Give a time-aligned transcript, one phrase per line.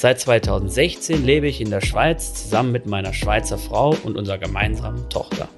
[0.00, 5.10] Seit 2016 lebe ich in der Schweiz zusammen mit meiner Schweizer Frau und unserer gemeinsamen
[5.10, 5.48] Tochter.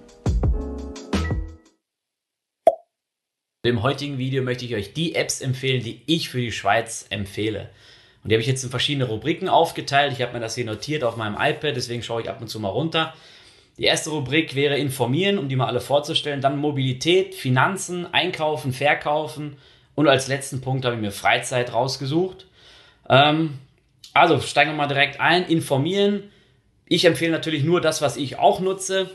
[3.63, 7.69] Im heutigen Video möchte ich euch die Apps empfehlen, die ich für die Schweiz empfehle.
[8.23, 10.15] Und die habe ich jetzt in verschiedene Rubriken aufgeteilt.
[10.15, 12.61] Ich habe mir das hier notiert auf meinem iPad, deswegen schaue ich ab und zu
[12.61, 13.13] mal runter.
[13.77, 16.41] Die erste Rubrik wäre Informieren, um die mal alle vorzustellen.
[16.41, 19.59] Dann Mobilität, Finanzen, Einkaufen, Verkaufen.
[19.95, 22.47] Und als letzten Punkt habe ich mir Freizeit rausgesucht.
[23.07, 23.59] Ähm,
[24.15, 25.47] also steigen wir mal direkt ein.
[25.47, 26.25] Informieren.
[26.87, 29.11] Ich empfehle natürlich nur das, was ich auch nutze.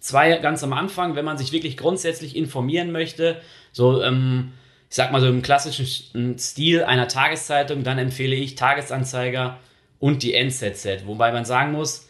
[0.00, 3.40] Zwei ganz am Anfang, wenn man sich wirklich grundsätzlich informieren möchte,
[3.72, 4.52] so ähm,
[4.88, 9.58] ich sag mal so im klassischen Stil einer Tageszeitung, dann empfehle ich Tagesanzeiger
[9.98, 11.06] und die NZZ.
[11.06, 12.08] Wobei man sagen muss,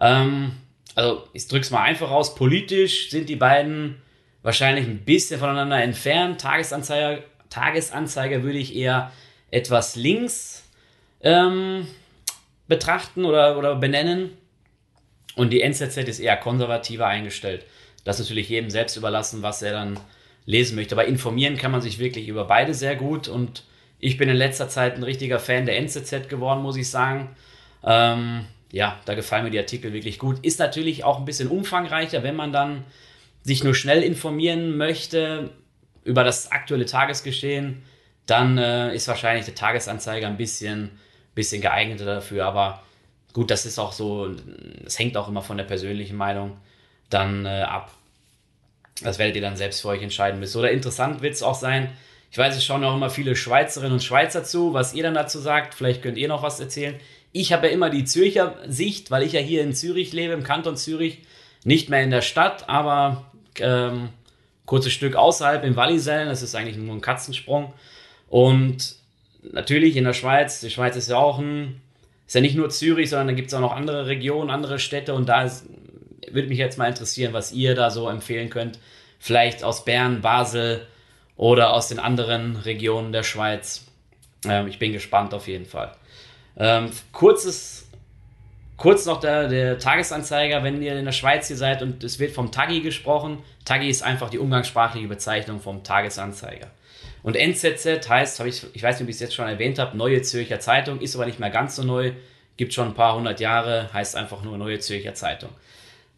[0.00, 0.52] ähm,
[0.94, 3.96] also ich drück's mal einfach aus, politisch sind die beiden
[4.42, 6.40] wahrscheinlich ein bisschen voneinander entfernt.
[6.40, 9.10] Tagesanzeiger, Tagesanzeiger würde ich eher
[9.50, 10.62] etwas links
[11.22, 11.86] ähm,
[12.68, 14.30] betrachten oder, oder benennen.
[15.34, 17.64] Und die NZZ ist eher konservativer eingestellt.
[18.04, 19.98] Das ist natürlich jedem selbst überlassen, was er dann
[20.44, 20.94] lesen möchte.
[20.94, 23.28] Aber informieren kann man sich wirklich über beide sehr gut.
[23.28, 23.64] Und
[23.98, 27.34] ich bin in letzter Zeit ein richtiger Fan der NZZ geworden, muss ich sagen.
[27.84, 30.44] Ähm, ja, da gefallen mir die Artikel wirklich gut.
[30.44, 32.84] Ist natürlich auch ein bisschen umfangreicher, wenn man dann
[33.42, 35.50] sich nur schnell informieren möchte
[36.04, 37.82] über das aktuelle Tagesgeschehen,
[38.26, 40.90] dann äh, ist wahrscheinlich der Tagesanzeiger ein bisschen,
[41.34, 42.46] bisschen geeigneter dafür.
[42.46, 42.82] Aber
[43.32, 44.34] gut, das ist auch so,
[44.84, 46.56] das hängt auch immer von der persönlichen Meinung
[47.10, 47.92] dann äh, ab.
[49.02, 50.58] Das werdet ihr dann selbst für euch entscheiden müssen.
[50.58, 51.90] Oder interessant wird es auch sein.
[52.30, 55.38] Ich weiß, es schauen auch immer viele Schweizerinnen und Schweizer zu, was ihr dann dazu
[55.38, 55.74] sagt.
[55.74, 56.98] Vielleicht könnt ihr noch was erzählen.
[57.32, 60.42] Ich habe ja immer die Zürcher Sicht, weil ich ja hier in Zürich lebe, im
[60.42, 61.18] Kanton Zürich,
[61.64, 64.10] nicht mehr in der Stadt, aber ähm,
[64.66, 66.28] kurzes Stück außerhalb im Wallisellen.
[66.28, 67.72] Das ist eigentlich nur ein Katzensprung.
[68.28, 68.96] Und
[69.42, 71.80] natürlich in der Schweiz, die Schweiz ist ja auch ein,
[72.26, 75.14] ist ja nicht nur Zürich, sondern da gibt es auch noch andere Regionen, andere Städte
[75.14, 75.66] und da ist,
[76.30, 78.78] würde mich jetzt mal interessieren, was ihr da so empfehlen könnt.
[79.18, 80.86] Vielleicht aus Bern, Basel
[81.36, 83.84] oder aus den anderen Regionen der Schweiz.
[84.46, 85.92] Ähm, ich bin gespannt auf jeden Fall.
[86.56, 87.88] Ähm, kurzes,
[88.76, 92.32] kurz noch der, der Tagesanzeiger, wenn ihr in der Schweiz hier seid und es wird
[92.32, 93.38] vom Taggi gesprochen.
[93.64, 96.68] Taggi ist einfach die umgangssprachliche Bezeichnung vom Tagesanzeiger.
[97.22, 100.22] Und NZZ heißt, ich, ich weiß nicht, ob ich es jetzt schon erwähnt habe, Neue
[100.22, 102.12] Zürcher Zeitung, ist aber nicht mehr ganz so neu,
[102.56, 105.50] gibt schon ein paar hundert Jahre, heißt einfach nur Neue Zürcher Zeitung.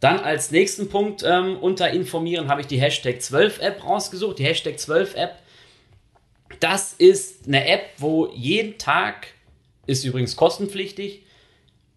[0.00, 4.38] Dann als nächsten Punkt ähm, unter Informieren habe ich die Hashtag 12 App rausgesucht.
[4.38, 5.38] Die Hashtag 12 App,
[6.60, 9.28] das ist eine App, wo jeden Tag
[9.86, 11.22] ist übrigens kostenpflichtig.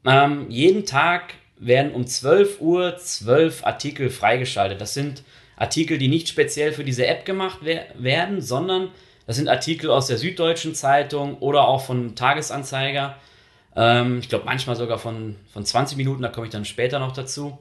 [0.06, 4.80] Ähm, jeden Tag werden um 12 Uhr 12 Artikel freigeschaltet.
[4.80, 5.24] Das sind
[5.58, 8.90] Artikel, die nicht speziell für diese App gemacht wer werden, sondern
[9.26, 13.18] das sind Artikel aus der Süddeutschen Zeitung oder auch von Tagesanzeiger.
[13.76, 17.12] Ähm, ich glaube manchmal sogar von, von 20 Minuten, da komme ich dann später noch
[17.12, 17.58] dazu.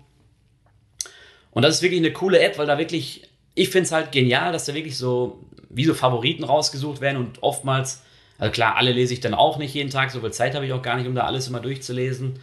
[1.50, 4.52] Und das ist wirklich eine coole App, weil da wirklich, ich finde es halt genial,
[4.52, 8.02] dass da wirklich so wie so Favoriten rausgesucht werden und oftmals
[8.38, 10.72] also klar, alle lese ich dann auch nicht jeden Tag, so viel Zeit habe ich
[10.72, 12.38] auch gar nicht, um da alles immer durchzulesen.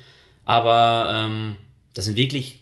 [0.46, 1.56] Aber ähm,
[1.94, 2.62] das sind wirklich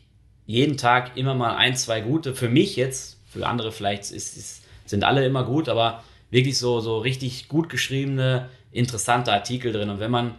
[0.51, 2.35] jeden Tag immer mal ein, zwei gute.
[2.35, 6.79] Für mich jetzt, für andere vielleicht ist, ist, sind alle immer gut, aber wirklich so,
[6.79, 9.89] so richtig gut geschriebene, interessante Artikel drin.
[9.89, 10.35] Und wenn man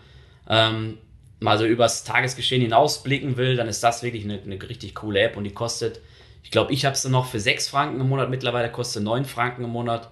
[0.49, 0.99] ähm,
[1.41, 5.37] mal so übers Tagesgeschehen hinausblicken will, dann ist das wirklich eine, eine richtig coole App
[5.37, 6.01] und die kostet,
[6.43, 9.65] ich glaube, ich habe sie noch für 6 Franken im Monat, mittlerweile kostet 9 Franken
[9.65, 10.11] im Monat.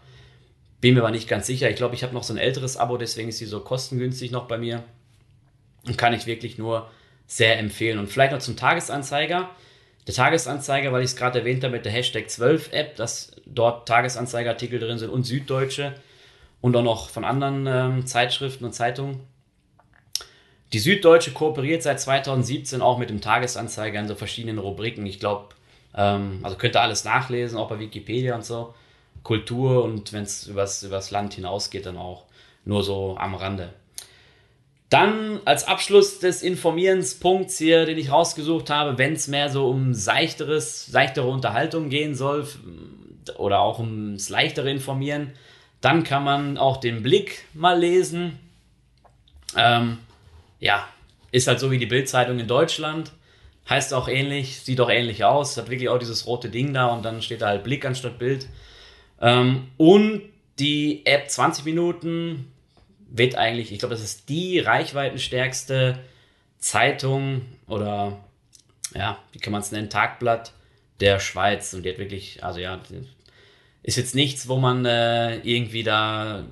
[0.81, 1.69] Bin mir aber nicht ganz sicher.
[1.69, 4.49] Ich glaube, ich habe noch so ein älteres Abo, deswegen ist sie so kostengünstig noch
[4.49, 4.83] bei mir.
[5.87, 6.91] Und kann ich wirklich nur
[7.27, 7.99] sehr empfehlen.
[7.99, 9.51] Und vielleicht noch zum Tagesanzeiger.
[10.07, 13.87] Der Tagesanzeiger, weil ich es gerade erwähnt habe mit der Hashtag 12 App, dass dort
[13.87, 15.95] Tagesanzeigerartikel drin sind und Süddeutsche
[16.61, 19.21] und auch noch von anderen ähm, Zeitschriften und Zeitungen.
[20.73, 25.05] Die Süddeutsche kooperiert seit 2017 auch mit dem Tagesanzeiger in so verschiedenen Rubriken.
[25.05, 25.55] Ich glaube,
[25.95, 28.75] ähm, also könnt ihr alles nachlesen, auch bei Wikipedia und so.
[29.23, 32.25] Kultur und wenn es übers, übers Land hinausgeht, dann auch
[32.65, 33.73] nur so am Rande.
[34.91, 39.95] Dann als Abschluss des Informierenspunkts hier, den ich rausgesucht habe, wenn es mehr so um
[39.95, 42.47] seichteres, seichtere Unterhaltung gehen soll
[43.39, 45.33] oder auch ums leichtere Informieren,
[45.81, 48.41] dann kann man auch den Blick mal lesen.
[49.57, 49.99] Ähm,
[50.59, 50.89] ja,
[51.31, 53.13] ist halt so wie die Bildzeitung in Deutschland.
[53.69, 57.05] Heißt auch ähnlich, sieht auch ähnlich aus, hat wirklich auch dieses rote Ding da und
[57.05, 58.49] dann steht da halt Blick anstatt Bild.
[59.21, 60.23] Ähm, und
[60.59, 62.53] die App 20 Minuten
[63.11, 65.99] wird eigentlich, ich glaube, das ist die reichweitenstärkste
[66.59, 68.19] Zeitung oder
[68.95, 70.53] ja, wie kann man es nennen, Tagblatt
[71.01, 71.75] der Schweiz.
[71.75, 72.81] Und die hat wirklich, also ja,
[73.83, 76.45] ist jetzt nichts, wo man äh, irgendwie da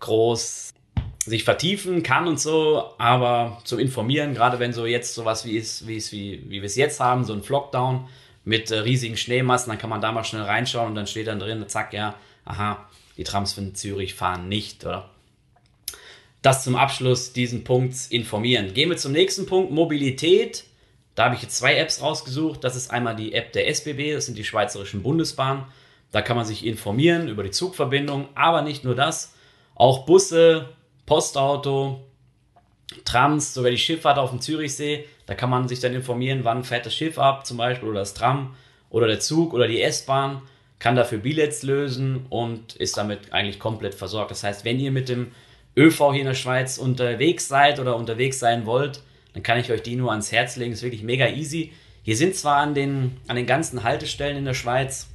[0.00, 0.72] groß
[1.24, 5.86] sich vertiefen kann und so, aber zum Informieren, gerade wenn so jetzt sowas wie ist,
[5.86, 8.08] wie, ist, wie, wie wir es jetzt haben, so ein Flockdown
[8.44, 11.38] mit äh, riesigen Schneemassen, dann kann man da mal schnell reinschauen und dann steht dann
[11.38, 15.11] drin, zack, ja, aha, die Trams von Zürich fahren nicht, oder?
[16.42, 18.74] Das zum Abschluss diesen Punkts informieren.
[18.74, 20.64] Gehen wir zum nächsten Punkt, Mobilität.
[21.14, 22.64] Da habe ich jetzt zwei Apps rausgesucht.
[22.64, 25.64] Das ist einmal die App der SBB, das sind die Schweizerischen Bundesbahnen.
[26.10, 29.34] Da kann man sich informieren über die Zugverbindung, aber nicht nur das,
[29.74, 30.68] auch Busse,
[31.06, 32.04] Postauto,
[33.04, 35.04] Trams, sogar die Schifffahrt auf dem Zürichsee.
[35.26, 38.14] Da kann man sich dann informieren, wann fährt das Schiff ab, zum Beispiel, oder das
[38.14, 38.54] Tram
[38.90, 40.42] oder der Zug oder die S-Bahn.
[40.78, 44.32] Kann dafür Billets lösen und ist damit eigentlich komplett versorgt.
[44.32, 45.32] Das heißt, wenn ihr mit dem
[45.76, 49.02] ÖV hier in der Schweiz unterwegs seid oder unterwegs sein wollt,
[49.34, 50.72] dann kann ich euch die nur ans Herz legen.
[50.72, 51.72] Ist wirklich mega easy.
[52.02, 55.08] Hier sind zwar an den, an den ganzen Haltestellen in der Schweiz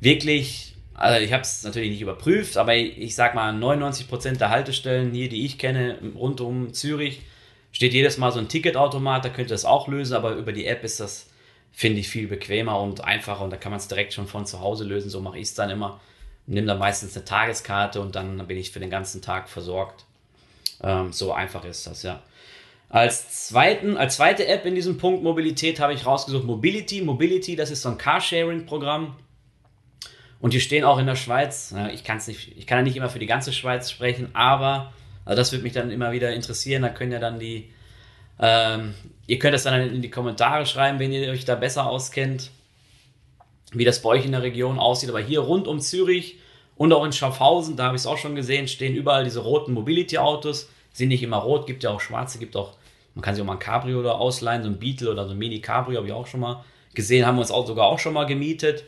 [0.00, 0.70] wirklich
[1.00, 5.30] also ich habe es natürlich nicht überprüft, aber ich sag mal, 99% der Haltestellen hier,
[5.30, 7.22] die ich kenne, rund um Zürich,
[7.72, 10.66] steht jedes Mal so ein Ticketautomat, da könnt ihr das auch lösen, aber über die
[10.66, 11.30] App ist das,
[11.72, 14.60] finde ich, viel bequemer und einfacher und da kann man es direkt schon von zu
[14.60, 15.08] Hause lösen.
[15.08, 16.02] So mache ich es dann immer.
[16.52, 20.04] Nimm dann meistens eine Tageskarte und dann bin ich für den ganzen Tag versorgt.
[20.82, 22.22] Ähm, so einfach ist das, ja.
[22.88, 27.02] Als, zweiten, als zweite App in diesem Punkt Mobilität habe ich rausgesucht Mobility.
[27.02, 29.14] Mobility, das ist so ein Carsharing-Programm.
[30.40, 31.72] Und die stehen auch in der Schweiz.
[31.92, 34.92] Ich, kann's nicht, ich kann ja nicht immer für die ganze Schweiz sprechen, aber
[35.24, 36.82] also das würde mich dann immer wieder interessieren.
[36.82, 37.70] Da können ja dann die,
[38.40, 38.94] ähm,
[39.28, 42.50] ihr könnt das dann in die Kommentare schreiben, wenn ihr euch da besser auskennt,
[43.72, 45.08] wie das bei euch in der Region aussieht.
[45.10, 46.38] Aber hier rund um Zürich
[46.76, 49.72] und auch in Schaffhausen, da habe ich es auch schon gesehen, stehen überall diese roten
[49.72, 50.68] Mobility-Autos.
[50.92, 52.74] Sind nicht immer rot, gibt ja auch schwarze, gibt auch,
[53.14, 55.38] man kann sich auch mal ein Cabrio oder ausleihen, so ein Beetle oder so ein
[55.38, 56.64] Mini-Cabrio habe ich auch schon mal
[56.94, 58.84] gesehen, haben wir uns auch sogar auch schon mal gemietet.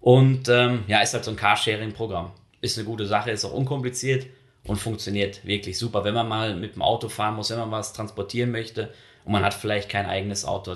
[0.00, 2.30] Und ähm, ja, ist halt so ein Carsharing-Programm.
[2.60, 4.26] Ist eine gute Sache, ist auch unkompliziert
[4.64, 7.92] und funktioniert wirklich super, wenn man mal mit dem Auto fahren muss, wenn man was
[7.92, 8.92] transportieren möchte
[9.24, 10.74] und man hat vielleicht kein eigenes Auto.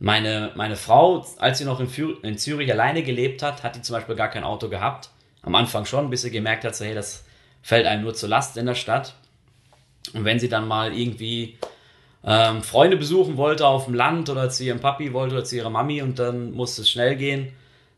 [0.00, 1.88] Meine, meine Frau, als sie noch in,
[2.22, 5.10] in Zürich alleine gelebt hat, hat die zum Beispiel gar kein Auto gehabt.
[5.42, 7.24] Am Anfang schon, bis sie gemerkt hat, so, hey, das
[7.62, 9.14] fällt einem nur zur Last in der Stadt.
[10.14, 11.58] Und wenn sie dann mal irgendwie
[12.24, 15.70] ähm, Freunde besuchen wollte auf dem Land oder zu ihrem Papi wollte oder zu ihrer
[15.70, 17.52] Mami und dann musste es schnell gehen,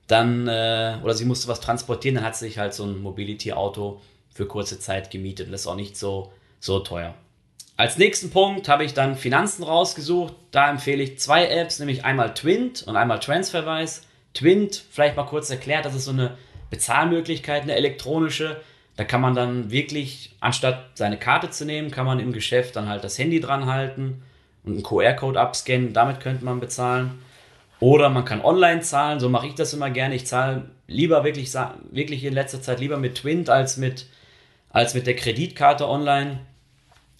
[0.06, 4.00] dann, äh, oder sie musste was transportieren, dann hat sie sich halt so ein Mobility-Auto
[4.32, 7.14] für kurze Zeit gemietet und das ist auch nicht so, so teuer.
[7.80, 10.34] Als nächsten Punkt habe ich dann Finanzen rausgesucht.
[10.50, 14.02] Da empfehle ich zwei Apps, nämlich einmal Twint und einmal Transferwise.
[14.34, 16.36] Twint, vielleicht mal kurz erklärt, das ist so eine
[16.68, 18.60] Bezahlmöglichkeit, eine elektronische.
[18.96, 22.86] Da kann man dann wirklich, anstatt seine Karte zu nehmen, kann man im Geschäft dann
[22.86, 24.24] halt das Handy dran halten
[24.62, 25.94] und einen QR-Code abscannen.
[25.94, 27.22] Damit könnte man bezahlen.
[27.78, 30.16] Oder man kann online zahlen, so mache ich das immer gerne.
[30.16, 31.50] Ich zahle lieber wirklich,
[31.90, 34.04] wirklich in letzter Zeit lieber mit Twint als mit,
[34.68, 36.40] als mit der Kreditkarte online,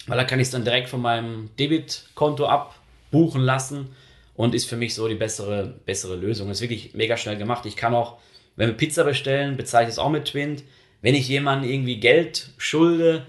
[0.07, 3.95] weil da kann ich es dann direkt von meinem Debitkonto abbuchen lassen
[4.35, 6.49] und ist für mich so die bessere, bessere Lösung.
[6.49, 7.65] Ist wirklich mega schnell gemacht.
[7.65, 8.17] Ich kann auch,
[8.55, 10.63] wenn wir Pizza bestellen, bezahle ich es auch mit Twint.
[11.01, 13.25] Wenn ich jemandem irgendwie Geld schulde,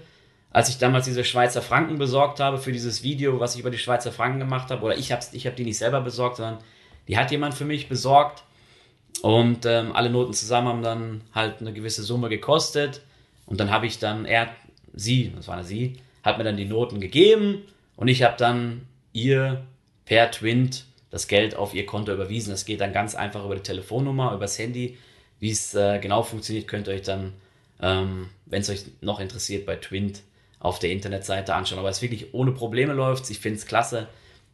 [0.51, 3.79] als ich damals diese Schweizer Franken besorgt habe für dieses Video, was ich über die
[3.79, 6.59] Schweizer Franken gemacht habe, oder ich habe ich hab die nicht selber besorgt, sondern
[7.07, 8.43] die hat jemand für mich besorgt.
[9.21, 13.01] Und ähm, alle Noten zusammen haben dann halt eine gewisse Summe gekostet.
[13.45, 14.49] Und dann habe ich dann, er,
[14.93, 17.61] sie, das war eine sie, hat mir dann die Noten gegeben
[17.95, 19.63] und ich habe dann ihr
[20.05, 22.51] per Twint das Geld auf ihr Konto überwiesen.
[22.51, 24.97] Das geht dann ganz einfach über die Telefonnummer, übers Handy.
[25.39, 27.33] Wie es äh, genau funktioniert, könnt ihr euch dann,
[27.81, 30.23] ähm, wenn es euch noch interessiert, bei Twint
[30.59, 31.79] auf der Internetseite anschauen.
[31.79, 33.29] Aber es wirklich ohne Probleme läuft.
[33.29, 34.07] Ich finde es klasse.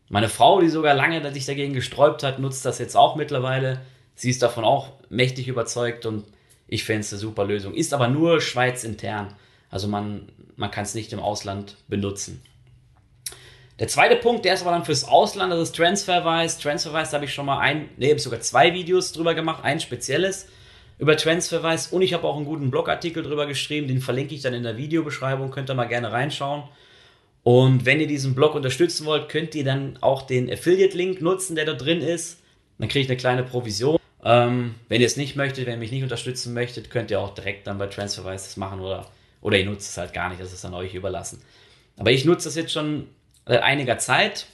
[0.09, 3.79] Meine Frau, die sogar lange sich dagegen gesträubt hat, nutzt das jetzt auch mittlerweile.
[4.15, 6.25] Sie ist davon auch mächtig überzeugt und
[6.67, 7.73] ich finde es eine super Lösung.
[7.73, 9.33] Ist aber nur Schweiz intern.
[9.69, 12.41] Also man, man kann es nicht im Ausland benutzen.
[13.79, 16.59] Der zweite Punkt, der ist aber dann fürs Ausland, das ist Transferwise.
[16.59, 20.47] Transferwise, habe ich schon mal ein, nee, sogar zwei Videos drüber gemacht, ein spezielles
[20.97, 24.53] über Transferwise und ich habe auch einen guten Blogartikel drüber geschrieben, den verlinke ich dann
[24.53, 26.63] in der Videobeschreibung, könnt ihr mal gerne reinschauen.
[27.43, 31.63] Und wenn ihr diesen Blog unterstützen wollt, könnt ihr dann auch den Affiliate-Link nutzen, der
[31.63, 32.41] da drin ist.
[32.79, 33.97] Dann kriege ich eine kleine Provision.
[34.25, 37.33] Ähm, wenn ihr es nicht möchtet, wenn ihr mich nicht unterstützen möchtet, könnt ihr auch
[37.33, 39.09] direkt dann bei Transferwise das machen oder,
[39.41, 40.41] oder ihr nutzt es halt gar nicht.
[40.41, 41.41] Das ist dann euch überlassen.
[41.97, 43.07] Aber ich nutze das jetzt schon
[43.45, 44.47] seit einiger Zeit.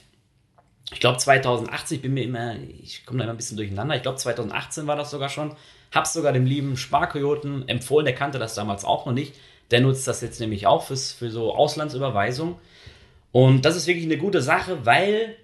[0.92, 4.02] Ich glaube 2018, ich bin mir immer, ich komme da immer ein bisschen durcheinander, ich
[4.02, 5.56] glaube 2018 war das sogar schon,
[5.92, 9.34] habe sogar dem lieben Sparkoyoten empfohlen, der kannte das damals auch noch nicht,
[9.72, 12.60] der nutzt das jetzt nämlich auch fürs, für so Auslandsüberweisung.
[13.32, 15.36] Und das ist wirklich eine gute Sache, weil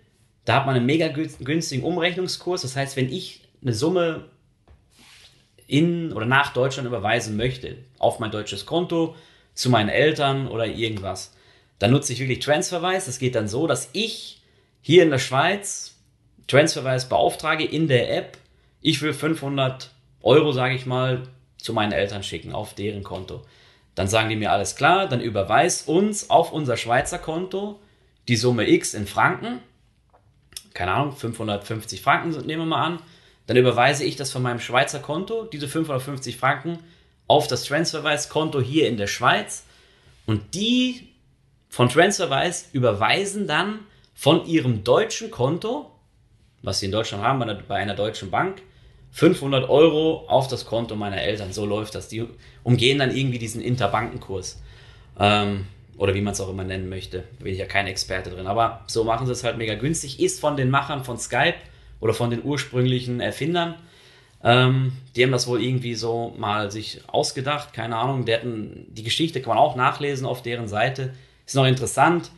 [0.45, 4.27] da hat man einen mega günstigen Umrechnungskurs, das heißt, wenn ich eine Summe
[5.67, 9.17] in oder nach Deutschland überweisen möchte, auf mein deutsches Konto,
[9.55, 11.35] zu meinen Eltern oder irgendwas,
[11.79, 13.07] dann nutze ich wirklich Transferwise.
[13.07, 14.41] Das geht dann so, dass ich
[14.81, 15.97] hier in der Schweiz
[16.47, 18.39] Transferwise beauftrage in der App.
[18.81, 19.91] Ich will 500
[20.23, 21.23] Euro, sage ich mal,
[21.57, 23.43] zu meinen Eltern schicken auf deren Konto.
[23.95, 27.81] Dann sagen die mir alles klar, dann überweist uns auf unser Schweizer Konto
[28.29, 29.61] die Summe X in Franken.
[30.75, 32.99] Keine Ahnung, 550 Franken nehmen wir mal an.
[33.47, 36.79] Dann überweise ich das von meinem Schweizer Konto, diese 550 Franken,
[37.27, 39.65] auf das Transferwise-Konto hier in der Schweiz.
[40.27, 41.09] Und die
[41.69, 43.81] von Transferwise überweisen dann
[44.15, 45.91] von ihrem deutschen Konto,
[46.63, 48.63] was sie in Deutschland haben, bei einer deutschen Bank,
[49.13, 51.53] 500 Euro auf das Konto meiner Eltern.
[51.53, 52.09] So läuft das.
[52.09, 52.27] Die
[52.63, 54.63] umgehen dann irgendwie diesen Interbankenkurs.
[55.19, 55.67] Ähm,
[55.99, 57.25] oder wie man es auch immer nennen möchte.
[57.39, 58.47] Bin ich ja kein Experte drin.
[58.47, 60.21] Aber so machen sie es halt mega günstig.
[60.21, 61.57] Ist von den Machern von Skype
[62.01, 63.75] oder von den ursprünglichen Erfindern.
[64.45, 67.73] Ähm, die haben das wohl irgendwie so mal sich ausgedacht.
[67.73, 68.25] Keine Ahnung.
[68.25, 71.15] Die, hatten, die Geschichte kann man auch nachlesen auf deren Seite.
[71.47, 72.31] Ist noch interessant.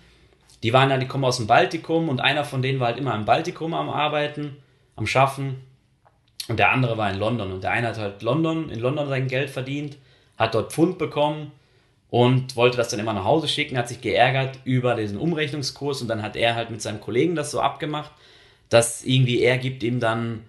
[0.63, 3.15] Die waren ja, die kommen aus dem Baltikum und einer von denen war halt immer
[3.15, 4.57] im Baltikum am Arbeiten,
[4.97, 5.57] am Schaffen.
[6.49, 7.53] Und der andere war in London.
[7.53, 9.97] Und der eine hat halt London, in London sein Geld verdient,
[10.37, 11.53] hat dort Pfund bekommen
[12.11, 16.09] und wollte das dann immer nach Hause schicken, hat sich geärgert über diesen Umrechnungskurs und
[16.09, 18.11] dann hat er halt mit seinem Kollegen das so abgemacht,
[18.69, 20.45] dass irgendwie er gibt ihm dann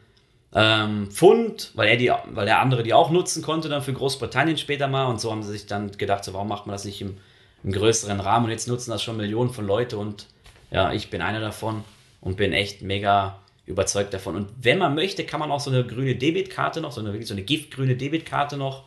[0.55, 4.57] ähm, Pfund, weil er die, weil der andere die auch nutzen konnte dann für Großbritannien
[4.57, 7.01] später mal und so haben sie sich dann gedacht, so warum macht man das nicht
[7.01, 7.17] im,
[7.63, 10.27] im größeren Rahmen und jetzt nutzen das schon Millionen von Leute und
[10.71, 11.83] ja, ich bin einer davon
[12.21, 14.35] und bin echt mega überzeugt davon.
[14.35, 17.27] Und wenn man möchte, kann man auch so eine grüne Debitkarte noch, so eine, wirklich
[17.27, 18.85] so eine giftgrüne Debitkarte noch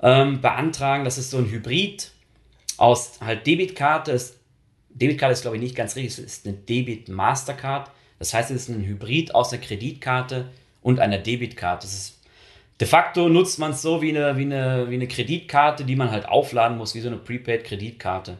[0.00, 1.04] ähm, beantragen.
[1.04, 2.10] Das ist so ein Hybrid
[2.76, 4.12] aus halt Debitkarte.
[4.12, 4.36] Das,
[4.90, 6.12] Debitkarte ist, glaube ich, nicht ganz richtig.
[6.12, 7.90] Es ist eine Debit Mastercard.
[8.18, 10.46] Das heißt, es ist ein Hybrid aus einer Kreditkarte
[10.82, 11.86] und einer Debitkarte.
[11.86, 12.22] Das ist
[12.82, 16.10] De facto nutzt man es so wie eine, wie, eine, wie eine Kreditkarte, die man
[16.10, 18.38] halt aufladen muss, wie so eine Prepaid-Kreditkarte.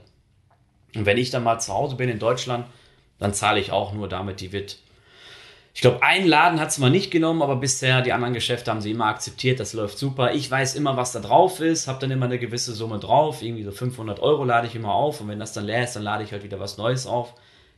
[0.96, 2.66] Und wenn ich dann mal zu Hause bin in Deutschland,
[3.20, 4.40] dann zahle ich auch nur damit.
[4.40, 4.78] Die wird,
[5.74, 8.80] ich glaube, einen Laden hat es mal nicht genommen, aber bisher die anderen Geschäfte haben
[8.80, 9.60] sie immer akzeptiert.
[9.60, 10.34] Das läuft super.
[10.34, 13.42] Ich weiß immer, was da drauf ist, habe dann immer eine gewisse Summe drauf.
[13.42, 15.20] Irgendwie so 500 Euro lade ich immer auf.
[15.20, 17.34] Und wenn das dann leer ist, dann lade ich halt wieder was Neues auf.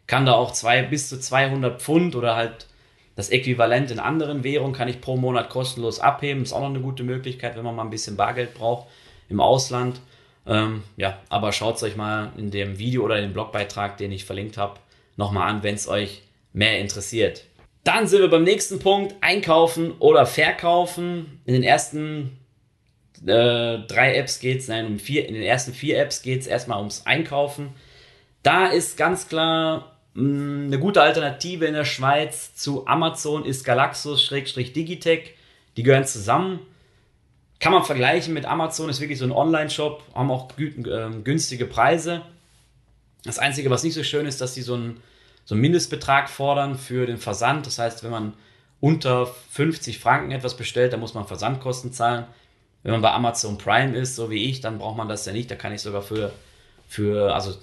[0.07, 2.69] Kann da auch zwei, bis zu 200 Pfund oder halt
[3.17, 6.43] das Äquivalent in anderen Währungen kann ich pro Monat kostenlos abheben.
[6.43, 8.89] Ist auch noch eine gute Möglichkeit, wenn man mal ein bisschen Bargeld braucht
[9.29, 10.01] im Ausland.
[10.47, 14.25] Ähm, ja, aber schaut es euch mal in dem Video oder dem Blogbeitrag, den ich
[14.25, 14.81] verlinkt habe,
[15.17, 17.45] nochmal an, wenn es euch mehr interessiert.
[17.85, 21.41] Dann sind wir beim nächsten Punkt, einkaufen oder verkaufen.
[21.45, 22.39] In den ersten
[23.27, 26.47] äh, drei Apps geht es, nein, um vier, in den ersten vier Apps geht es
[26.47, 27.75] erstmal ums Einkaufen.
[28.43, 35.35] Da ist ganz klar eine gute Alternative in der Schweiz zu Amazon ist Galaxus-Digitech.
[35.77, 36.61] Die gehören zusammen.
[37.59, 42.23] Kann man vergleichen mit Amazon, ist wirklich so ein Online-Shop, haben auch ähm, günstige Preise.
[43.25, 45.01] Das Einzige, was nicht so schön ist, dass die so einen,
[45.45, 47.67] so einen Mindestbetrag fordern für den Versand.
[47.67, 48.35] Das heißt, wenn man
[48.81, 52.27] unter 50 Franken etwas bestellt, dann muss man Versandkosten zahlen.
[52.83, 55.51] Wenn man bei Amazon Prime ist, so wie ich, dann braucht man das ja nicht.
[55.51, 56.33] Da kann ich sogar für,
[56.87, 57.55] für also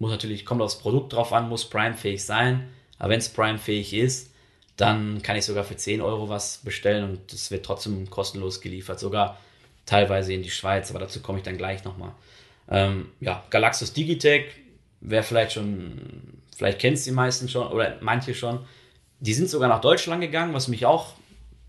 [0.00, 2.68] muss natürlich, kommt aufs Produkt drauf an, muss Prime-fähig sein.
[2.98, 4.30] Aber wenn es Prime-fähig ist,
[4.76, 8.98] dann kann ich sogar für 10 Euro was bestellen und es wird trotzdem kostenlos geliefert.
[8.98, 9.38] Sogar
[9.84, 12.12] teilweise in die Schweiz, aber dazu komme ich dann gleich nochmal.
[12.70, 14.46] Ähm, ja, Galaxus Digitech,
[15.02, 18.60] wer vielleicht schon, vielleicht kennt es die meisten schon oder manche schon.
[19.18, 21.12] Die sind sogar nach Deutschland gegangen, was mich auch,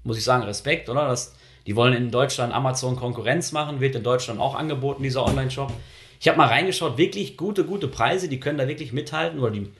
[0.03, 1.07] muss ich sagen, Respekt, oder?
[1.09, 1.35] Das,
[1.67, 5.73] die wollen in Deutschland Amazon Konkurrenz machen, wird in Deutschland auch angeboten, dieser Online-Shop.
[6.21, 9.39] Ich habe mal reingeschaut, wirklich gute, gute Preise, die können da wirklich mithalten.
[9.39, 9.71] Oder die,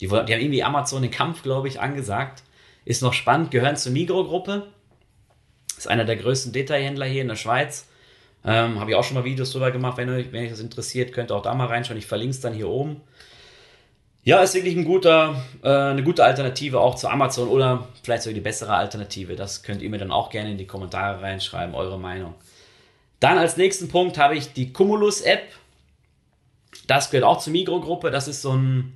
[0.00, 2.42] die, die haben irgendwie Amazon den Kampf, glaube ich, angesagt.
[2.86, 4.68] Ist noch spannend, gehören zur Migro-Gruppe.
[5.76, 7.86] Ist einer der größten Detailhändler hier in der Schweiz.
[8.46, 9.98] Ähm, habe ich auch schon mal Videos drüber gemacht.
[9.98, 11.98] Wenn euch, wenn euch das interessiert, könnt ihr auch da mal reinschauen.
[11.98, 13.02] Ich verlinke es dann hier oben.
[14.24, 18.34] Ja, ist wirklich ein guter, äh, eine gute Alternative auch zu Amazon oder vielleicht sogar
[18.34, 19.36] die bessere Alternative.
[19.36, 22.34] Das könnt ihr mir dann auch gerne in die Kommentare reinschreiben, eure Meinung.
[23.18, 25.42] Dann als nächsten Punkt habe ich die Cumulus App.
[26.90, 28.10] Das gehört auch zur Migro-Gruppe.
[28.10, 28.92] Das ist so ein,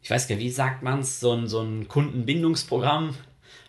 [0.00, 3.14] ich weiß gar nicht, wie sagt man es, so ein, so ein Kundenbindungsprogramm.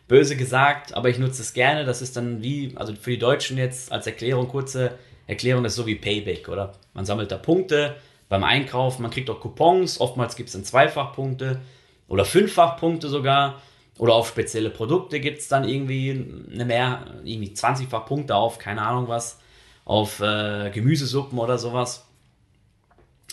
[0.07, 1.83] Böse gesagt, aber ich nutze es gerne.
[1.83, 5.77] Das ist dann wie, also für die Deutschen jetzt als Erklärung, kurze Erklärung, das ist
[5.77, 6.71] so wie Payback, oder?
[6.93, 7.97] Man sammelt da Punkte
[8.29, 11.59] beim Einkaufen, man kriegt auch Coupons, oftmals gibt es dann Zweifachpunkte
[12.07, 13.61] oder Fünffachpunkte sogar.
[13.97, 16.11] Oder auf spezielle Produkte gibt es dann irgendwie
[16.53, 19.41] eine mehr, irgendwie 20-fach Punkte auf, keine Ahnung was,
[19.83, 22.07] auf äh, Gemüsesuppen oder sowas.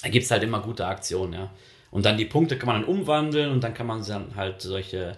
[0.03, 1.51] Da gibt es halt immer gute Aktionen, ja.
[1.91, 5.17] Und dann die Punkte kann man dann umwandeln und dann kann man dann halt solche,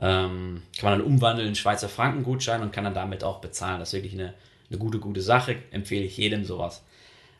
[0.00, 3.78] ähm, kann man dann umwandeln in Schweizer Franken-Gutschein und kann dann damit auch bezahlen.
[3.78, 4.34] Das ist wirklich eine,
[4.68, 5.56] eine gute, gute Sache.
[5.70, 6.82] Empfehle ich jedem sowas.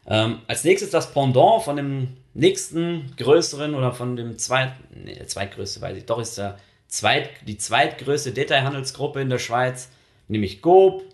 [0.06, 5.80] Ähm, als nächstes das Pendant von dem nächsten größeren oder von dem zweiten, nee, zweitgrößte,
[5.80, 9.90] weiß ich, doch ist der zweit, die zweitgrößte Detailhandelsgruppe in der Schweiz,
[10.28, 11.04] nämlich Coop.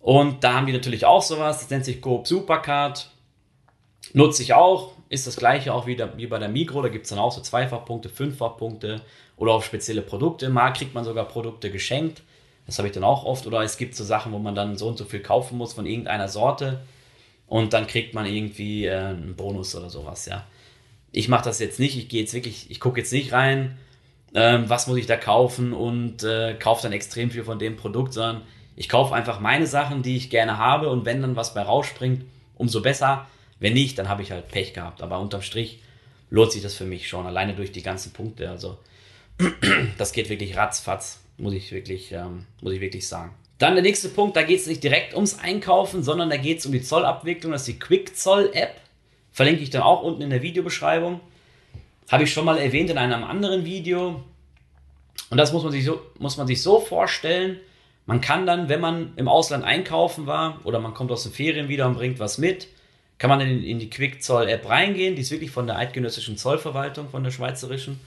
[0.00, 3.10] Und da haben die natürlich auch sowas, das nennt sich Coop Supercard.
[4.12, 7.10] Nutze ich auch, ist das gleiche auch wieder wie bei der Migro, da gibt es
[7.10, 9.02] dann auch so Zweifachpunkte, Fünffachpunkte
[9.36, 10.48] oder auf spezielle Produkte.
[10.48, 12.22] Mal kriegt man sogar Produkte geschenkt,
[12.66, 13.46] das habe ich dann auch oft.
[13.46, 15.86] Oder es gibt so Sachen, wo man dann so und so viel kaufen muss von
[15.86, 16.80] irgendeiner Sorte
[17.46, 20.46] und dann kriegt man irgendwie äh, einen Bonus oder sowas, ja.
[21.10, 23.78] Ich mache das jetzt nicht, ich gehe jetzt wirklich, ich gucke jetzt nicht rein,
[24.34, 28.12] ähm, was muss ich da kaufen und äh, kaufe dann extrem viel von dem Produkt,
[28.12, 28.42] sondern
[28.76, 32.24] ich kaufe einfach meine Sachen, die ich gerne habe und wenn dann was bei rausspringt,
[32.56, 33.26] umso besser.
[33.60, 35.02] Wenn nicht, dann habe ich halt Pech gehabt.
[35.02, 35.80] Aber unterm Strich
[36.30, 38.50] lohnt sich das für mich schon, alleine durch die ganzen Punkte.
[38.50, 38.78] Also
[39.98, 43.34] das geht wirklich ratzfatz, muss ich wirklich, ähm, muss ich wirklich sagen.
[43.58, 46.66] Dann der nächste Punkt, da geht es nicht direkt ums Einkaufen, sondern da geht es
[46.66, 47.50] um die Zollabwicklung.
[47.52, 48.80] Das ist die Quick-Zoll-App.
[49.32, 51.20] Verlinke ich dann auch unten in der Videobeschreibung.
[52.08, 54.22] Habe ich schon mal erwähnt in einem anderen Video.
[55.30, 57.58] Und das muss man sich so, muss man sich so vorstellen.
[58.06, 61.68] Man kann dann, wenn man im Ausland einkaufen war oder man kommt aus den Ferien
[61.68, 62.68] wieder und bringt was mit,
[63.18, 65.16] kann man in, in die Quick-Zoll-App reingehen.
[65.16, 68.00] Die ist wirklich von der eidgenössischen Zollverwaltung, von der schweizerischen.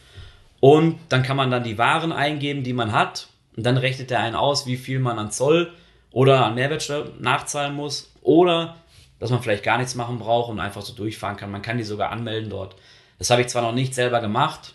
[0.60, 3.28] Und dann kann man dann die Waren eingeben, die man hat.
[3.58, 5.74] Und dann rechnet er einen aus, wie viel man an Zoll
[6.12, 8.12] oder an Mehrwertsteuer nachzahlen muss.
[8.22, 8.78] Oder
[9.20, 11.52] dass man vielleicht gar nichts machen braucht und einfach so durchfahren kann.
[11.52, 12.76] Man kann die sogar anmelden dort.
[13.20, 14.74] Das habe ich zwar noch nicht selber gemacht,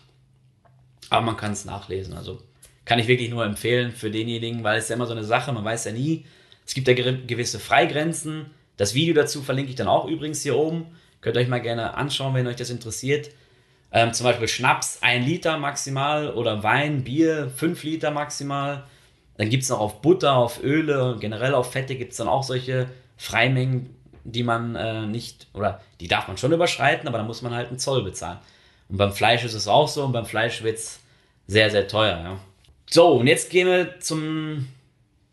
[1.09, 2.13] aber man kann es nachlesen.
[2.13, 2.41] Also
[2.85, 5.65] kann ich wirklich nur empfehlen für denjenigen, weil es ja immer so eine Sache, man
[5.65, 6.25] weiß ja nie.
[6.65, 8.51] Es gibt ja gewisse Freigrenzen.
[8.77, 10.85] Das Video dazu verlinke ich dann auch übrigens hier oben.
[11.21, 13.31] Könnt ihr euch mal gerne anschauen, wenn euch das interessiert.
[13.91, 18.83] Ähm, zum Beispiel Schnaps 1 Liter maximal oder Wein, Bier 5 Liter maximal.
[19.37, 22.43] Dann gibt es noch auf Butter, auf Öle, generell auf Fette gibt es dann auch
[22.43, 22.87] solche
[23.17, 27.53] Freimengen, die man äh, nicht, oder die darf man schon überschreiten, aber da muss man
[27.53, 28.39] halt einen Zoll bezahlen.
[28.89, 30.99] Und beim Fleisch ist es auch so und beim Fleisch wird es
[31.47, 32.17] sehr, sehr teuer.
[32.17, 32.39] Ja.
[32.89, 34.67] So, und jetzt gehen wir zum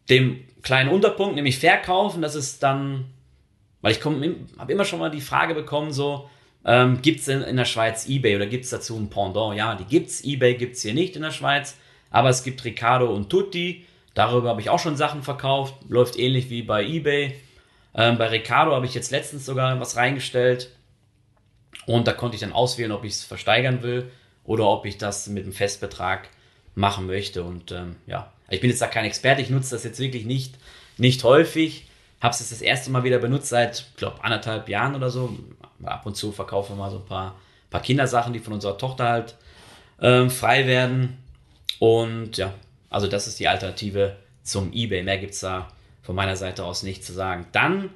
[0.09, 2.22] dem kleinen Unterpunkt, nämlich Verkaufen.
[2.22, 3.07] Das ist dann,
[3.85, 6.31] weil ich habe immer schon mal die Frage bekommen, so,
[6.64, 9.59] ähm, gibt es in, in der Schweiz eBay oder gibt es dazu ein Pendant?
[9.59, 10.25] Ja, die gibt es.
[10.25, 11.77] eBay gibt es hier nicht in der Schweiz,
[12.09, 13.85] aber es gibt Ricardo und Tutti.
[14.14, 15.75] Darüber habe ich auch schon Sachen verkauft.
[15.87, 17.35] Läuft ähnlich wie bei eBay.
[17.94, 20.70] Ähm, bei Ricardo habe ich jetzt letztens sogar was reingestellt.
[21.85, 24.11] Und da konnte ich dann auswählen, ob ich es versteigern will
[24.44, 26.31] oder ob ich das mit einem Festbetrag
[26.75, 27.44] machen möchte.
[27.44, 30.55] Und ähm, ja, ich bin jetzt da kein Experte, ich nutze das jetzt wirklich nicht,
[30.97, 31.87] nicht häufig.
[32.20, 35.37] Habe es jetzt das erste Mal wieder benutzt seit, glaube anderthalb Jahren oder so.
[35.85, 37.37] Ab und zu verkaufen wir mal so ein paar,
[37.70, 39.37] paar Kindersachen, die von unserer Tochter halt
[40.00, 41.18] ähm, frei werden.
[41.79, 42.55] Und ja,
[42.88, 45.03] also das ist die Alternative zum eBay.
[45.03, 45.68] Mehr gibt es da
[46.03, 47.46] von meiner Seite aus nicht zu sagen.
[47.53, 47.90] Dann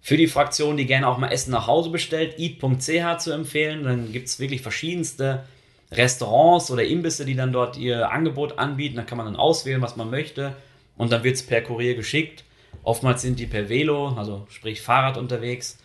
[0.00, 3.84] für die Fraktion, die gerne auch mal Essen nach Hause bestellt, eat.ch zu empfehlen.
[3.84, 5.44] Dann gibt es wirklich verschiedenste
[5.90, 8.96] Restaurants oder Imbisse, die dann dort ihr Angebot anbieten.
[8.96, 10.54] Da kann man dann auswählen, was man möchte.
[10.96, 12.44] Und dann wird es per Kurier geschickt.
[12.82, 15.78] Oftmals sind die per Velo, also sprich Fahrrad unterwegs.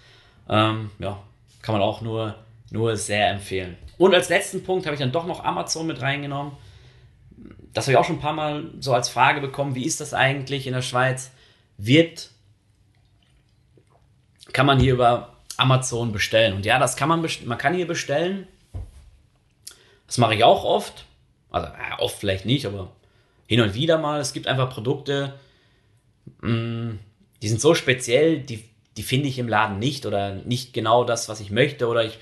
[0.49, 1.21] Ähm, ja,
[1.61, 2.35] kann man auch nur,
[2.71, 3.77] nur sehr empfehlen.
[3.97, 6.53] Und als letzten Punkt habe ich dann doch noch Amazon mit reingenommen.
[7.73, 9.75] Das habe ich auch schon ein paar Mal so als Frage bekommen.
[9.75, 11.31] Wie ist das eigentlich in der Schweiz?
[11.77, 12.29] Wird,
[14.51, 16.53] kann man hier über Amazon bestellen?
[16.53, 18.47] Und ja, das kann man, man kann hier bestellen.
[20.07, 21.05] Das mache ich auch oft.
[21.49, 22.91] Also ja, oft vielleicht nicht, aber
[23.47, 24.19] hin und wieder mal.
[24.19, 25.33] Es gibt einfach Produkte,
[26.41, 26.99] mh, mm,
[27.41, 28.63] die sind so speziell, die
[28.97, 32.19] die finde ich im Laden nicht oder nicht genau das, was ich möchte oder ich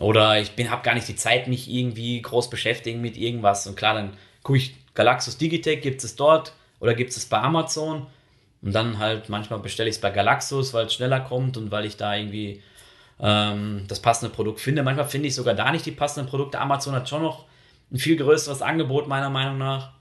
[0.00, 3.94] oder ich habe gar nicht die Zeit, mich irgendwie groß beschäftigen mit irgendwas und klar,
[3.94, 8.06] dann gucke ich Galaxus Digitech, gibt es dort oder gibt es bei Amazon
[8.62, 11.84] und dann halt manchmal bestelle ich es bei Galaxus, weil es schneller kommt und weil
[11.84, 12.62] ich da irgendwie
[13.20, 14.82] ähm, das passende Produkt finde.
[14.82, 16.58] Manchmal finde ich sogar da nicht die passenden Produkte.
[16.58, 17.44] Amazon hat schon noch
[17.92, 19.92] ein viel größeres Angebot meiner Meinung nach.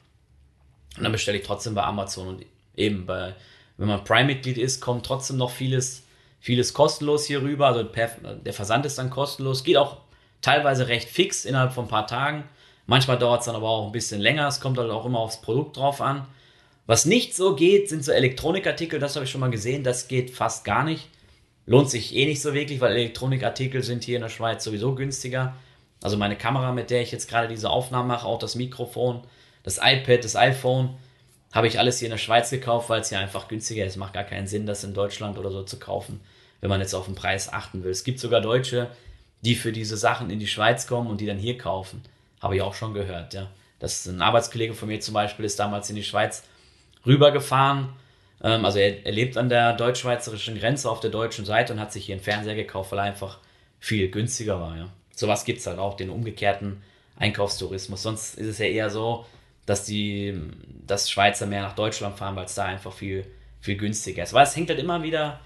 [0.97, 3.33] Und dann bestelle ich trotzdem bei Amazon und eben bei
[3.77, 6.03] wenn man Prime-Mitglied ist, kommt trotzdem noch vieles,
[6.39, 7.67] vieles kostenlos hier rüber.
[7.67, 8.09] Also per,
[8.45, 9.63] der Versand ist dann kostenlos.
[9.63, 9.97] Geht auch
[10.41, 12.43] teilweise recht fix innerhalb von ein paar Tagen.
[12.86, 14.47] Manchmal dauert es dann aber auch ein bisschen länger.
[14.47, 16.27] Es kommt halt auch immer aufs Produkt drauf an.
[16.86, 18.99] Was nicht so geht, sind so Elektronikartikel.
[18.99, 19.83] Das habe ich schon mal gesehen.
[19.83, 21.07] Das geht fast gar nicht.
[21.65, 25.55] Lohnt sich eh nicht so wirklich, weil Elektronikartikel sind hier in der Schweiz sowieso günstiger
[26.01, 29.21] Also meine Kamera, mit der ich jetzt gerade diese Aufnahmen mache, auch das Mikrofon,
[29.63, 30.97] das iPad, das iPhone,
[31.53, 33.93] habe ich alles hier in der Schweiz gekauft, weil es ja einfach günstiger ist.
[33.93, 36.19] Es macht gar keinen Sinn, das in Deutschland oder so zu kaufen,
[36.59, 37.91] wenn man jetzt auf den Preis achten will.
[37.91, 38.89] Es gibt sogar Deutsche,
[39.41, 42.01] die für diese Sachen in die Schweiz kommen und die dann hier kaufen.
[42.41, 43.49] Habe ich auch schon gehört, ja.
[43.79, 46.43] Das ein Arbeitskollege von mir zum Beispiel, ist damals in die Schweiz
[47.05, 47.89] rübergefahren.
[48.41, 51.91] Ähm, also er, er lebt an der deutsch-schweizerischen Grenze auf der deutschen Seite und hat
[51.91, 53.39] sich hier einen Fernseher gekauft, weil er einfach
[53.79, 54.89] viel günstiger war, ja.
[55.15, 56.81] Sowas gibt es halt auch, den umgekehrten
[57.17, 58.01] Einkaufstourismus.
[58.01, 59.25] Sonst ist es ja eher so,
[59.65, 60.39] dass die
[60.86, 63.26] dass Schweizer mehr nach Deutschland fahren, weil es da einfach viel,
[63.62, 64.34] viel günstiger ist.
[64.34, 65.39] Aber es hängt halt immer wieder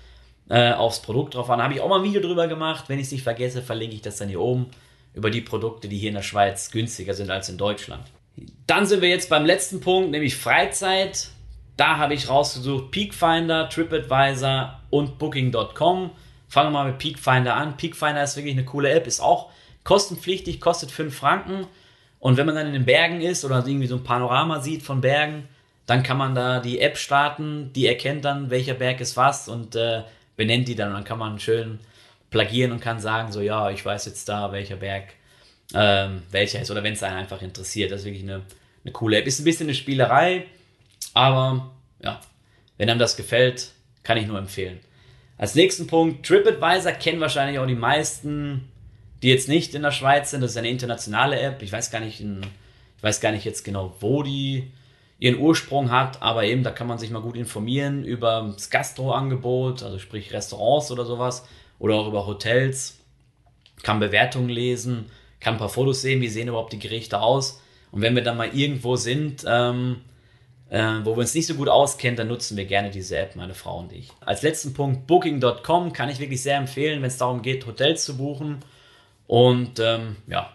[0.50, 1.60] äh, aufs Produkt drauf an.
[1.60, 2.86] Da habe ich auch mal ein Video drüber gemacht.
[2.88, 4.68] Wenn ich es nicht vergesse, verlinke ich das dann hier oben
[5.14, 8.04] über die Produkte, die hier in der Schweiz günstiger sind als in Deutschland.
[8.68, 11.30] Dann sind wir jetzt beim letzten Punkt, nämlich Freizeit.
[11.76, 16.12] Da habe ich rausgesucht Peakfinder, TripAdvisor und Booking.com.
[16.48, 17.78] Fangen wir mal mit Peakfinder an.
[17.78, 19.52] Peakfinder ist wirklich eine coole App, ist auch
[19.84, 21.68] kostenpflichtig, kostet 5 Franken.
[22.20, 25.02] Und wenn man dann in den Bergen ist oder irgendwie so ein Panorama sieht von
[25.02, 25.48] Bergen,
[25.86, 29.76] dann kann man da die App starten, die erkennt dann, welcher Berg ist was und
[29.76, 30.04] äh,
[30.36, 30.90] benennt die dann.
[30.90, 31.80] Und dann kann man schön
[32.30, 35.14] plagieren und kann sagen, so ja, ich weiß jetzt da, welcher Berg
[35.74, 37.92] ähm, welcher ist oder wenn es einen einfach interessiert.
[37.92, 38.42] Das ist wirklich eine,
[38.84, 39.28] eine coole App.
[39.28, 40.46] Ist ein bisschen eine Spielerei,
[41.14, 41.72] aber
[42.04, 42.22] ja,
[42.78, 43.72] wenn einem das gefällt,
[44.04, 44.80] kann ich nur empfehlen.
[45.38, 48.70] Als nächsten Punkt, TripAdvisor kennen wahrscheinlich auch die meisten
[49.24, 50.42] die jetzt nicht in der Schweiz sind.
[50.42, 51.62] Das ist eine internationale App.
[51.62, 52.42] Ich weiß gar nicht, in,
[52.98, 54.72] ich weiß gar nicht jetzt genau, wo die
[55.20, 59.82] ihren Ursprung hat, aber eben da kann man sich mal gut informieren über das Gastroangebot,
[59.82, 61.48] also sprich Restaurants oder sowas
[61.80, 63.00] oder auch über Hotels,
[63.82, 65.06] kann Bewertungen lesen,
[65.40, 68.38] kann ein paar Fotos sehen, wie sehen überhaupt die Gerichte aus und wenn wir dann
[68.38, 70.02] mal irgendwo sind, ähm,
[70.70, 73.56] äh, wo wir uns nicht so gut auskennen, dann nutzen wir gerne diese App, meine
[73.56, 74.12] Frau und ich.
[74.20, 78.18] Als letzten Punkt Booking.com kann ich wirklich sehr empfehlen, wenn es darum geht, Hotels zu
[78.18, 78.60] buchen
[79.28, 80.52] und ähm, ja,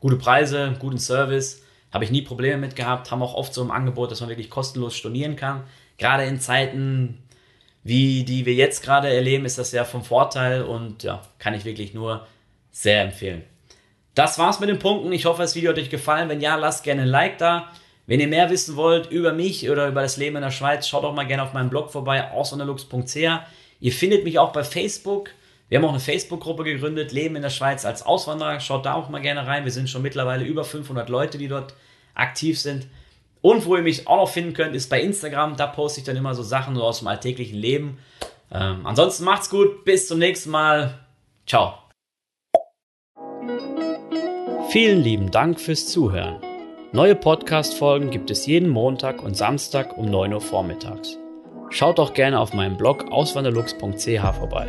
[0.00, 3.70] gute Preise, guten Service, habe ich nie Probleme mit gehabt, haben auch oft so ein
[3.70, 5.64] Angebot, dass man wirklich kostenlos stornieren kann.
[5.96, 7.22] Gerade in Zeiten
[7.88, 11.64] wie die wir jetzt gerade erleben, ist das ja vom Vorteil und ja, kann ich
[11.64, 12.26] wirklich nur
[12.70, 13.44] sehr empfehlen.
[14.14, 15.10] Das war's mit den Punkten.
[15.12, 16.28] Ich hoffe, das Video hat euch gefallen.
[16.28, 17.72] Wenn ja, lasst gerne ein Like da.
[18.06, 21.04] Wenn ihr mehr wissen wollt über mich oder über das Leben in der Schweiz, schaut
[21.04, 23.16] auch mal gerne auf meinem Blog vorbei, auswanderlux.ch.
[23.80, 25.30] Ihr findet mich auch bei Facebook.
[25.68, 28.58] Wir haben auch eine Facebook-Gruppe gegründet, Leben in der Schweiz als Auswanderer.
[28.60, 29.64] Schaut da auch mal gerne rein.
[29.64, 31.74] Wir sind schon mittlerweile über 500 Leute, die dort
[32.14, 32.86] aktiv sind.
[33.40, 35.56] Und wo ihr mich auch noch finden könnt, ist bei Instagram.
[35.56, 37.98] Da poste ich dann immer so Sachen so aus dem alltäglichen Leben.
[38.50, 39.84] Ähm, ansonsten macht's gut.
[39.84, 40.98] Bis zum nächsten Mal.
[41.46, 41.74] Ciao.
[44.70, 46.42] Vielen lieben Dank fürs Zuhören.
[46.92, 51.18] Neue Podcast-Folgen gibt es jeden Montag und Samstag um 9 Uhr vormittags.
[51.70, 54.68] Schaut auch gerne auf meinem Blog auswanderlux.ch vorbei.